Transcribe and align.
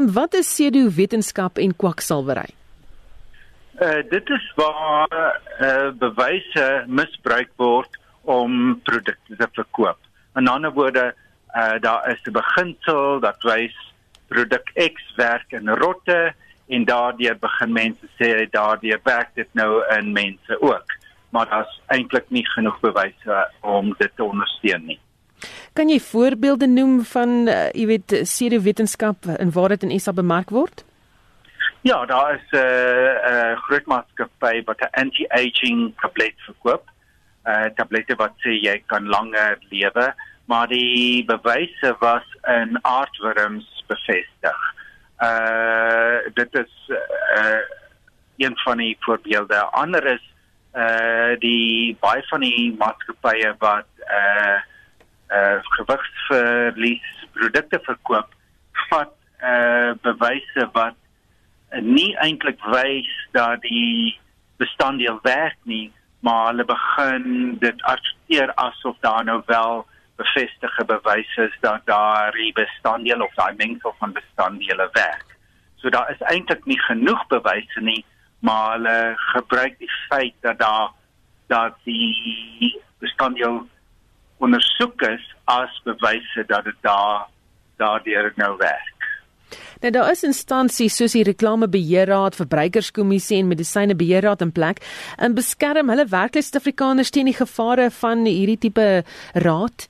En 0.00 0.12
wat 0.12 0.34
is 0.34 0.48
pseudowetenskap 0.48 1.58
en 1.60 1.74
kwaksalwery? 1.76 2.48
Uh 3.84 3.98
dit 4.08 4.30
is 4.36 4.52
waar 4.56 5.40
uh 5.60 5.90
bewyse 6.00 6.68
misbruik 6.88 7.50
word 7.60 7.98
om 8.24 8.80
produkte 8.88 9.36
te 9.36 9.48
verkoop. 9.58 9.98
In 10.40 10.48
ander 10.48 10.72
woorde, 10.72 11.04
uh 11.52 11.76
daar 11.84 12.08
is 12.12 12.22
'n 12.24 12.32
beginsel 12.32 13.20
dat 13.20 13.44
wys 13.50 13.76
produk 14.32 14.72
X 14.72 15.12
werk 15.16 15.52
in 15.52 15.68
rotte 15.68 16.32
en 16.68 16.84
daardeur 16.84 17.36
begin 17.38 17.72
mense 17.72 18.06
sê 18.16 18.48
daardeur 18.50 19.00
werk 19.04 19.30
dit 19.34 19.52
nou 19.52 19.84
in 19.98 20.12
mense 20.12 20.60
ook. 20.60 20.96
Maar 21.30 21.48
daar's 21.48 21.80
eintlik 21.86 22.30
nie 22.30 22.46
genoeg 22.56 22.80
bewyse 22.80 23.50
om 23.60 23.94
dit 23.98 24.12
te 24.16 24.24
ondersteun 24.24 24.84
nie. 24.84 25.00
Kan 25.72 25.88
jy 25.88 26.00
voorbeelde 26.00 26.66
noem 26.66 27.04
van 27.04 27.48
uh, 27.48 27.68
jy 27.72 27.86
weet 27.86 28.14
pseudowetenskap 28.22 29.26
en 29.38 29.52
waar 29.52 29.68
dit 29.68 29.82
in 29.82 30.00
SA 30.00 30.12
bemark 30.12 30.50
word? 30.50 30.84
Ja, 31.82 32.04
daar 32.06 32.34
is 32.34 32.50
'n 32.50 32.56
uh, 32.56 33.14
uh, 33.32 33.56
groot 33.62 33.86
maatskappy 33.86 34.62
wat 34.64 34.80
'n 34.80 34.94
anti-aging 35.00 35.92
tablet 36.00 36.34
verkoop. 36.38 36.84
Uh 37.44 37.72
tablette 37.74 38.14
wat 38.20 38.34
sê 38.44 38.52
jy 38.60 38.82
kan 38.86 39.06
langer 39.08 39.56
lewe, 39.70 40.14
maar 40.44 40.68
die 40.68 41.24
bewyse 41.24 41.96
was 42.00 42.26
in 42.44 42.78
aardwurms 42.82 43.84
bevestig. 43.86 44.58
Uh 45.18 46.18
dit 46.34 46.54
is 46.54 46.90
uh 47.36 47.64
een 48.36 48.58
van 48.64 48.76
die 48.76 48.96
voorbeelde. 49.00 49.64
Ander 49.72 50.04
is 50.06 50.24
uh 50.74 51.32
die 51.38 51.96
baie 52.00 52.22
van 52.28 52.40
die 52.40 52.74
maatskappye 52.78 53.54
wat 53.58 53.88
uh 54.04 54.60
gewigsverlies 56.30 57.26
produkte 57.32 57.80
verkoop, 57.84 58.34
vat 58.90 59.14
uh 59.42 59.94
bewyse 60.02 60.66
wat 60.74 60.96
nie 61.82 62.16
eintlik 62.20 62.60
wys 62.74 63.08
dat 63.32 63.62
die 63.62 64.18
bestanddeel 64.58 65.18
werk 65.22 65.56
nie, 65.64 65.92
maar 66.20 66.50
hulle 66.50 66.64
begin 66.64 67.56
dit 67.60 67.82
argiteer 67.82 68.52
asof 68.60 68.96
daar 69.00 69.24
nou 69.24 69.40
wel 69.46 69.86
bevestigde 70.20 70.84
bewyse 70.84 71.48
is 71.48 71.56
dat 71.60 71.86
daar 71.86 72.32
die 72.32 72.52
bestanddeel 72.52 73.22
of 73.22 73.34
daai 73.34 73.54
mengsel 73.56 73.94
van 73.98 74.12
bestanddele 74.12 74.88
werk. 74.92 75.36
So 75.76 75.88
daar 75.88 76.10
is 76.10 76.20
eintlik 76.28 76.64
nie 76.64 76.80
genoeg 76.80 77.26
bewyse 77.32 77.80
nie, 77.80 78.04
maar 78.40 78.76
hulle 78.76 79.14
gebruik 79.32 79.78
die 79.78 79.92
feit 80.08 80.34
dat 80.40 80.58
daar 80.58 80.90
dat 81.48 81.74
die 81.84 82.76
bestanddeel 82.98 83.64
ondersoek 84.40 85.02
is 85.08 85.26
as 85.50 85.82
bewyse 85.84 86.44
dat 86.48 86.64
dit 86.64 86.80
daar 86.86 87.28
daardeur 87.80 88.32
nou 88.36 88.56
werk. 88.60 88.96
Nou 89.80 89.92
daar 89.92 90.10
is 90.12 90.22
instansies 90.26 90.96
soos 91.00 91.14
die 91.16 91.24
Reklamebeheerraad, 91.24 92.36
Verbruikerskommissie 92.36 93.38
en 93.40 93.48
Medisynebeheerraad 93.48 94.44
in 94.44 94.52
plek 94.52 94.82
en 95.16 95.34
beskerm 95.34 95.88
hulle 95.88 96.06
werklik 96.10 96.44
Suid-Afrikaners 96.44 97.10
teen 97.14 97.30
die 97.30 97.38
gevare 97.38 97.88
van 98.02 98.26
hierdie 98.28 98.58
tipe 98.68 98.86
raad. 99.46 99.88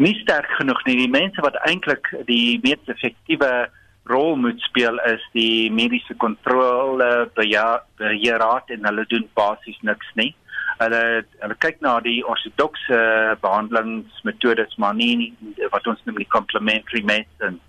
Nie 0.00 0.14
sterk 0.22 0.48
genoeg 0.56 0.80
nie. 0.86 0.96
Die 1.02 1.12
mense 1.12 1.42
wat 1.44 1.58
eintlik 1.68 2.08
die 2.30 2.60
mees 2.62 2.94
effektiewe 2.94 3.50
rol 4.08 4.36
moet 4.36 4.60
speel 4.60 4.98
is 5.06 5.24
die 5.32 5.70
mediese 5.70 6.14
kontrole 6.16 7.30
beheerraad 7.34 8.70
en 8.74 8.86
hulle 8.88 9.04
doen 9.08 9.26
basies 9.34 9.78
niks 9.86 10.12
nie. 10.14 10.34
Hulle 10.80 11.02
hulle 11.42 11.56
kyk 11.60 11.82
na 11.84 11.98
die 12.04 12.20
ortodokse 12.24 13.00
behandelingsmetodes 13.42 14.76
maar 14.76 14.94
nie 14.94 15.32
wat 15.74 15.86
ons 15.86 16.00
noem 16.06 16.22
die 16.22 16.32
complementary 16.36 17.02
medicine 17.04 17.60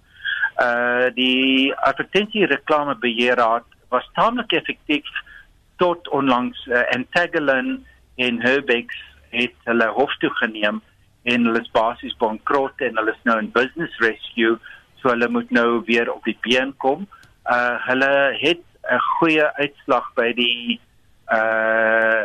uh 0.60 1.10
die 1.16 1.74
advertensie 1.88 2.46
reklame 2.46 2.96
beheerraad 2.96 3.64
was 3.90 4.08
tamelik 4.14 4.52
effektief 4.52 5.08
tot 5.78 6.08
onlangs 6.10 6.68
uh, 6.68 6.84
Antagelin 6.96 7.86
en 8.16 8.42
Herbex 8.42 8.96
het 9.30 9.56
hulle 9.64 9.88
hof 9.96 10.14
toe 10.20 10.30
geneem 10.42 10.82
en 11.24 11.46
hulle 11.46 11.62
is 11.62 11.72
basies 11.72 12.18
bankrot 12.18 12.82
en 12.82 13.00
hulle 13.00 13.16
is 13.16 13.24
nou 13.30 13.38
in 13.40 13.52
business 13.56 13.98
rescue 14.04 14.58
so 15.02 15.10
hulle 15.10 15.30
moet 15.30 15.50
nou 15.52 15.82
weer 15.86 16.12
op 16.14 16.24
die 16.24 16.38
been 16.42 16.74
kom. 16.78 17.08
Uh 17.50 17.78
hulle 17.88 18.12
het 18.40 18.64
'n 18.90 19.00
goeie 19.18 19.48
uitslag 19.62 20.14
by 20.16 20.34
die 20.34 20.80
uh 21.32 22.24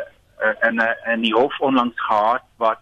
en 0.61 0.81
en 1.05 1.21
die 1.21 1.33
hof 1.33 1.61
onlangs 1.61 2.01
gehad 2.01 2.45
wat 2.57 2.81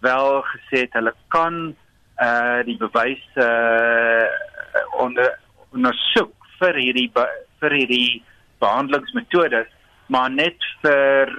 wel 0.00 0.42
gesê 0.42 0.84
het 0.84 0.92
hulle 0.92 1.14
kan 1.28 1.74
uh 2.22 2.62
die 2.64 2.76
bewyse 2.76 3.46
uh, 3.46 5.00
onder 5.02 5.38
ondersoek 5.72 6.34
vir 6.60 6.78
hierdie 6.78 7.10
vir 7.60 7.72
hierdie 7.72 8.22
behandelingsmetodes 8.62 9.70
maar 10.06 10.30
net 10.30 10.68
vir 10.82 11.32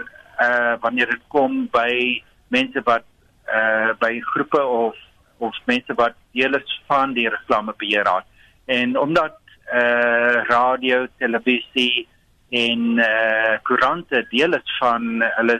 uh 0.43 0.75
wanneer 0.83 1.13
dit 1.15 1.25
kom 1.27 1.67
by 1.71 2.21
mense 2.47 2.81
wat 2.83 3.07
uh 3.47 3.93
by 3.99 4.19
groepe 4.33 4.63
of 4.63 4.95
of 5.37 5.57
mense 5.65 5.93
wat 5.99 6.15
deel 6.31 6.55
is 6.55 6.81
van 6.87 7.13
die 7.13 7.29
reklamebeheerraad 7.29 8.25
en 8.65 8.97
omdat 8.99 9.37
uh 9.73 10.43
radio, 10.47 11.07
televisie 11.17 12.07
en 12.49 12.99
uh 13.01 13.57
koerante 13.63 14.25
deel 14.29 14.53
is 14.53 14.77
van 14.79 15.23
hulle 15.37 15.59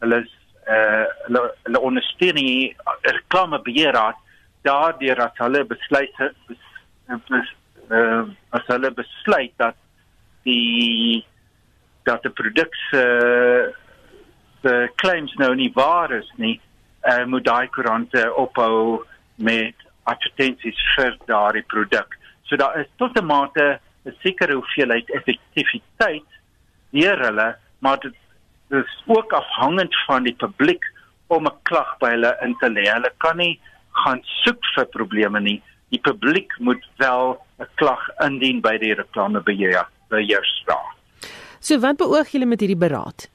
hulle 0.00 0.22
uh 0.68 1.06
hulle, 1.26 1.44
hulle 1.62 1.80
ondersteun 1.80 2.40
die 2.40 2.76
reklamebeheerraad 3.02 4.18
daardeur 4.66 5.22
as 5.28 5.38
hulle 5.44 5.64
besluit 5.64 6.24
is 6.26 7.54
uh, 7.90 8.24
as 8.50 8.66
hulle 8.66 8.90
besluit 8.96 9.54
dat 9.56 9.76
die 10.48 11.24
dat 12.08 12.24
die 12.24 12.32
produk 12.32 12.74
se 12.88 13.04
se 14.62 14.74
claims 14.96 15.34
nou 15.38 15.52
nie 15.54 15.70
waar 15.74 16.12
is 16.12 16.30
nie, 16.36 16.58
uh, 17.04 17.24
moet 17.24 17.44
daai 17.44 17.68
koerante 17.68 18.34
ophou 18.34 19.04
met 19.36 19.74
advertensies 20.04 20.78
vir 20.96 21.16
daardie 21.26 21.64
produk. 21.66 22.16
So 22.48 22.56
daar 22.56 22.80
is 22.80 22.90
tot 22.96 23.18
'n 23.18 23.26
mate 23.26 23.80
'n 24.06 24.16
sekere 24.22 24.54
hoeveelheid 24.54 25.10
effektiwiteit 25.10 26.28
deur 26.90 27.18
hulle, 27.26 27.56
maar 27.78 27.98
dit 28.00 28.14
is 28.70 29.02
ook 29.06 29.32
afhangend 29.32 29.94
van 30.06 30.22
die 30.22 30.34
publiek 30.34 30.84
om 31.26 31.46
'n 31.46 31.58
klag 31.62 31.98
by 31.98 32.10
hulle 32.10 32.36
in 32.42 32.56
te 32.58 32.68
lê. 32.68 32.84
Hulle 32.90 33.12
kan 33.18 33.36
nie 33.36 33.60
gaan 33.92 34.20
soek 34.22 34.64
vir 34.74 34.86
probleme 34.86 35.40
nie 35.40 35.62
die 35.88 36.00
publiek 36.00 36.52
moet 36.58 36.84
wel 36.96 37.38
'n 37.58 37.68
klag 37.74 38.02
indien 38.26 38.60
by 38.60 38.78
die 38.78 38.94
reklamebeheer 38.94 39.88
beheerstraat. 40.08 40.94
So 41.60 41.78
wat 41.80 41.96
beoog 41.96 42.28
julle 42.28 42.46
met 42.46 42.60
hierdie 42.60 42.76
beraad? 42.76 43.28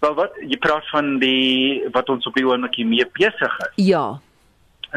Wel 0.00 0.14
wat 0.16 0.36
jy 0.40 0.56
praat 0.56 0.86
van 0.88 1.18
die 1.20 1.84
wat 1.92 2.08
ons 2.08 2.26
op 2.28 2.36
die 2.38 2.46
oomblik 2.46 2.78
mee 2.88 3.04
besig 3.18 3.56
is. 3.66 3.72
Ja. 3.84 4.04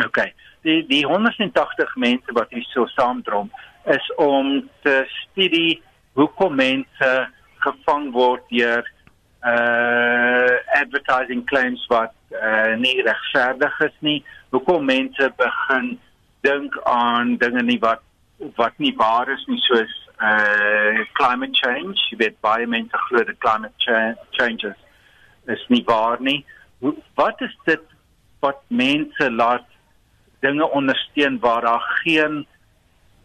OK. 0.06 0.20
Die 0.64 0.80
die 0.88 1.04
180 1.06 1.96
mense 2.00 2.36
wat 2.38 2.54
hier 2.56 2.64
so 2.72 2.88
saamdrom 2.96 3.52
is 3.92 4.06
om 4.16 4.70
te 4.82 5.02
studie 5.12 5.82
hoekom 6.16 6.56
mense 6.56 7.10
gevang 7.66 8.12
word 8.16 8.46
deur 8.50 8.88
uh 9.44 10.56
advertising 10.80 11.44
claims 11.52 11.84
wat 11.92 12.16
uh, 12.32 12.76
nie 12.80 13.02
regverdig 13.04 13.80
is 13.90 13.98
nie. 14.00 14.22
Hoekom 14.56 14.88
mense 14.88 15.28
begin 15.38 15.98
dink 16.48 16.80
aan 16.88 17.36
dinge 17.44 17.66
nie 17.68 17.80
wat 17.84 18.00
wat 18.56 18.80
nie 18.80 18.94
waar 18.96 19.28
is 19.36 19.44
nie 19.52 19.60
soos 19.68 20.00
uh 20.24 21.04
climate 21.20 21.60
change. 21.60 22.00
Jy 22.08 22.22
weet 22.24 22.40
baie 22.40 22.68
mense 22.68 23.04
glo 23.10 23.28
dat 23.28 23.44
climate 23.44 23.76
cha 23.84 24.00
changes 24.40 24.72
is 24.72 24.83
nie 25.68 25.84
waar 25.86 26.22
nie. 26.22 26.46
Wat 27.16 27.42
is 27.42 27.58
dit 27.64 27.82
wat 28.40 28.60
mense 28.68 29.32
laat 29.32 29.66
dinge 30.40 30.70
ondersteun 30.70 31.40
waar 31.40 31.62
daar 31.62 31.86
geen 32.04 32.46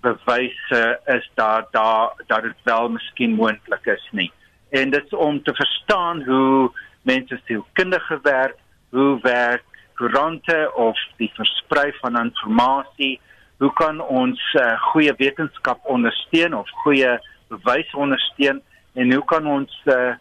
bewyse 0.01 1.01
is 1.07 1.31
dat 1.35 1.73
daar 1.73 2.13
dat 2.27 2.43
dit 2.43 2.61
wel 2.65 2.89
miskien 2.89 3.35
moontlik 3.35 3.87
is 3.87 4.09
nie. 4.11 4.33
En 4.71 4.91
dit 4.91 5.05
is 5.05 5.13
om 5.13 5.43
te 5.43 5.55
verstaan 5.55 6.23
hoe 6.23 6.71
mense 7.03 7.41
sielkundige 7.45 8.19
werk, 8.23 8.57
hoe 8.91 9.19
werk 9.23 9.65
koerante 9.95 10.73
of 10.75 10.99
die 11.17 11.31
versprei 11.35 11.93
van 12.01 12.19
inligting 12.19 13.19
hoe 13.59 13.73
kan 13.73 14.01
ons 14.01 14.41
uh, 14.55 14.79
goeie 14.93 15.13
wetenskap 15.19 15.83
ondersteun 15.91 16.55
of 16.55 16.71
goeie 16.85 17.19
bewys 17.51 17.95
ondersteun 17.95 18.63
en 18.95 19.13
hoe 19.13 19.25
kan 19.25 19.47
ons 19.47 19.81
uh, 19.85 20.15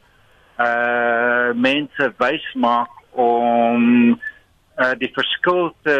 uh 0.57 0.96
mense 1.57 2.11
wys 2.21 2.45
maak 2.55 2.91
om 3.17 4.13
uh 4.77 4.93
die 5.01 5.09
verskil 5.13 5.71
te 5.83 5.97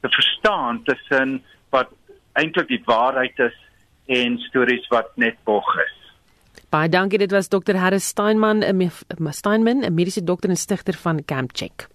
te 0.00 0.08
verstaan 0.08 0.82
tussen 0.88 1.38
wat 1.70 1.92
eintlik 2.40 2.68
die 2.68 2.82
waarheid 2.88 3.38
is 3.38 3.56
en 4.10 4.38
stories 4.48 4.86
wat 4.90 5.10
net 5.20 5.36
bog 5.44 5.66
is. 5.84 5.96
Baie 6.70 6.88
dankie 6.88 7.18
dit 7.18 7.30
was 7.34 7.50
Dr. 7.50 7.76
Harris 7.76 8.06
Steinman, 8.06 8.62
'n 8.62 9.32
Steinman, 9.32 9.84
'n 9.84 9.94
mediese 9.94 10.24
dokter 10.24 10.50
en 10.50 10.56
stigter 10.56 10.94
van 10.94 11.24
Camp 11.24 11.50
Check. 11.52 11.89